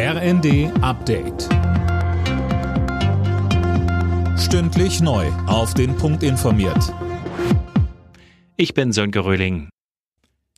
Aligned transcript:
RND 0.00 0.70
Update. 0.80 1.48
Stündlich 4.38 5.00
neu. 5.00 5.26
Auf 5.48 5.74
den 5.74 5.96
Punkt 5.96 6.22
informiert. 6.22 6.94
Ich 8.56 8.74
bin 8.74 8.92
Sönke 8.92 9.24
Röhling. 9.24 9.70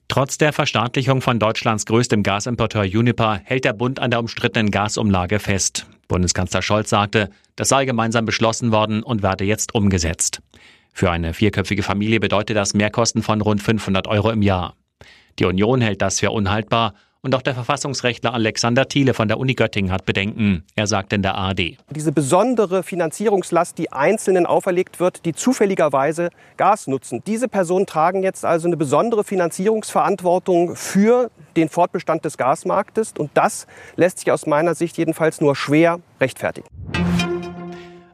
Trotz 0.08 0.36
der 0.36 0.52
Verstaatlichung 0.52 1.22
von 1.22 1.38
Deutschlands 1.38 1.86
größtem 1.86 2.22
Gasimporteur 2.22 2.82
Uniper 2.82 3.40
hält 3.42 3.64
der 3.64 3.72
Bund 3.72 3.98
an 3.98 4.10
der 4.10 4.20
umstrittenen 4.20 4.70
Gasumlage 4.70 5.38
fest. 5.38 5.86
Bundeskanzler 6.06 6.60
Scholz 6.60 6.90
sagte, 6.90 7.30
das 7.56 7.70
sei 7.70 7.86
gemeinsam 7.86 8.26
beschlossen 8.26 8.72
worden 8.72 9.02
und 9.02 9.22
werde 9.22 9.44
jetzt 9.44 9.74
umgesetzt. 9.74 10.42
Für 10.92 11.10
eine 11.10 11.32
vierköpfige 11.32 11.82
Familie 11.82 12.20
bedeutet 12.20 12.58
das 12.58 12.74
Mehrkosten 12.74 13.22
von 13.22 13.40
rund 13.40 13.62
500 13.62 14.06
Euro 14.06 14.28
im 14.32 14.42
Jahr. 14.42 14.74
Die 15.38 15.46
Union 15.46 15.80
hält 15.80 16.02
das 16.02 16.20
für 16.20 16.30
unhaltbar 16.30 16.92
und 17.22 17.34
auch 17.34 17.42
der 17.42 17.54
Verfassungsrechtler 17.54 18.32
Alexander 18.32 18.88
Thiele 18.88 19.14
von 19.14 19.28
der 19.28 19.38
Uni 19.38 19.54
Göttingen 19.54 19.92
hat 19.92 20.06
Bedenken. 20.06 20.64
Er 20.74 20.86
sagt 20.86 21.12
in 21.12 21.22
der 21.22 21.34
ARD. 21.34 21.76
Diese 21.90 22.12
besondere 22.12 22.82
Finanzierungslast, 22.82 23.76
die 23.78 23.92
Einzelnen 23.92 24.46
auferlegt 24.46 25.00
wird, 25.00 25.24
die 25.24 25.34
zufälligerweise 25.34 26.30
Gas 26.56 26.86
nutzen. 26.86 27.22
Diese 27.26 27.48
Personen 27.48 27.86
tragen 27.86 28.22
jetzt 28.22 28.44
also 28.44 28.68
eine 28.68 28.76
besondere 28.76 29.24
Finanzierungsverantwortung 29.24 30.76
für 30.76 31.30
den 31.56 31.68
Fortbestand 31.68 32.24
des 32.24 32.38
Gasmarktes. 32.38 33.14
Und 33.18 33.30
das 33.34 33.66
lässt 33.96 34.20
sich 34.20 34.30
aus 34.32 34.46
meiner 34.46 34.74
Sicht 34.74 34.96
jedenfalls 34.96 35.40
nur 35.40 35.56
schwer 35.56 36.00
rechtfertigen. 36.20 36.66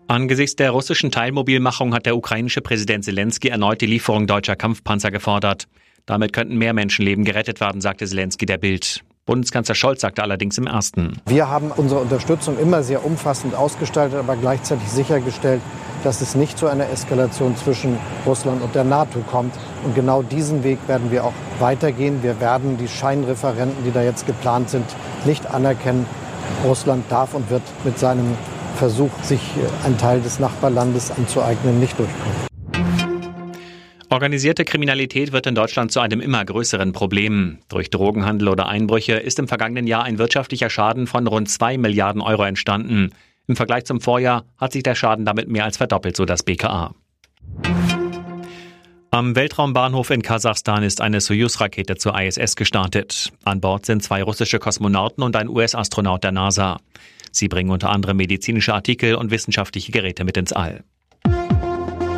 Angesichts 0.09 0.55
der 0.57 0.71
russischen 0.71 1.11
Teilmobilmachung 1.11 1.93
hat 1.93 2.07
der 2.07 2.17
ukrainische 2.17 2.61
Präsident 2.61 3.05
Zelensky 3.05 3.49
erneut 3.49 3.81
die 3.81 3.87
Lieferung 3.87 4.27
deutscher 4.27 4.55
Kampfpanzer 4.55 5.11
gefordert. 5.11 5.67
Damit 6.07 6.33
könnten 6.33 6.57
mehr 6.57 6.73
Menschenleben 6.73 7.25
gerettet 7.25 7.61
werden, 7.61 7.81
sagte 7.81 8.07
Zelensky 8.07 8.47
der 8.47 8.59
Bild. 8.59 9.03
Bundeskanzler 9.27 9.75
Scholz 9.75 10.01
sagte 10.01 10.23
allerdings 10.23 10.57
im 10.57 10.69
ersten. 10.69 11.21
Wir 11.27 11.51
haben 11.51 11.73
unsere 11.77 12.01
Unterstützung 12.01 12.59
immer 12.59 12.85
sehr 12.85 13.05
umfassend 13.05 13.57
ausgestaltet, 13.57 14.19
aber 14.19 14.37
gleichzeitig 14.37 14.89
sichergestellt, 14.89 15.61
dass 16.05 16.21
es 16.21 16.37
nicht 16.37 16.57
zu 16.57 16.69
einer 16.69 16.89
Eskalation 16.89 17.57
zwischen 17.57 17.99
Russland 18.25 18.63
und 18.63 18.75
der 18.77 18.85
NATO 18.85 19.19
kommt. 19.29 19.53
Und 19.85 19.97
genau 19.97 20.23
diesen 20.23 20.63
Weg 20.63 20.79
werden 20.87 21.11
wir 21.11 21.25
auch 21.25 21.33
weitergehen. 21.59 22.23
Wir 22.23 22.41
werden 22.41 22.77
die 22.77 22.87
Scheinreferenten, 22.87 23.85
die 23.85 23.91
da 23.91 24.03
jetzt 24.03 24.27
geplant 24.27 24.71
sind, 24.71 24.87
nicht 25.25 25.47
anerkennen. 25.47 26.07
Russland 26.65 27.05
darf 27.11 27.35
und 27.35 27.51
wird 27.51 27.63
mit 27.85 27.99
seinem 27.99 28.37
Versuch, 28.77 29.11
sich 29.23 29.41
einen 29.85 29.99
Teil 29.99 30.21
des 30.21 30.39
Nachbarlandes 30.39 31.11
anzueignen, 31.11 31.81
nicht 31.81 31.99
durchkommen. 31.99 32.56
Organisierte 34.09 34.65
Kriminalität 34.65 35.33
wird 35.33 35.47
in 35.47 35.57
Deutschland 35.57 35.91
zu 35.91 35.99
einem 35.99 36.21
immer 36.21 36.45
größeren 36.45 36.93
Problem. 36.93 37.59
Durch 37.69 37.91
Drogenhandel 37.91 38.49
oder 38.49 38.67
Einbrüche 38.67 39.15
ist 39.15 39.41
im 39.41 39.49
vergangenen 39.49 39.89
Jahr 39.89 40.05
ein 40.05 40.19
wirtschaftlicher 40.19 40.71
Schaden 40.71 41.09
von 41.09 41.27
rund 41.27 41.51
2 41.51 41.77
Milliarden 41.77 42.23
Euro 42.23 42.45
entstanden. 42.45 43.11
Im 43.49 43.57
Vergleich 43.57 43.85
zum 43.85 44.01
Vorjahr 44.01 44.45
hat 44.59 44.73
sich 44.73 44.85
der 44.85 44.95
Schaden 44.95 45.25
damit 45.25 45.49
mehr 45.49 45.65
als 45.65 45.77
verdoppelt, 45.77 46.17
so 46.17 46.25
das 46.25 46.45
BKA. 46.45 46.95
Am 49.11 49.35
Weltraumbahnhof 49.35 50.11
in 50.11 50.23
Kasachstan 50.23 50.85
ist 50.85 51.01
eine 51.01 51.21
Soyuz-Rakete 51.21 51.97
zur 51.97 52.21
ISS 52.21 52.55
gestartet. 52.55 53.33
An 53.45 53.61
Bord 53.61 53.87
sind 53.87 54.05
zwei 54.05 54.23
russische 54.23 54.61
Kosmonauten 54.61 55.25
und 55.25 55.35
ein 55.35 55.49
US-Astronaut 55.49 56.23
der 56.23 56.33
NASA. 56.33 56.79
Sie 57.33 57.49
bringen 57.49 57.71
unter 57.71 57.91
anderem 57.91 58.19
medizinische 58.19 58.75
Artikel 58.75 59.17
und 59.17 59.33
wissenschaftliche 59.33 59.91
Geräte 59.91 60.25
mit 60.25 60.37
ins 60.37 60.53
All. 60.53 60.85